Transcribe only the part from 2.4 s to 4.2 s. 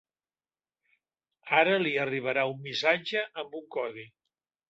un missatge amb un codi.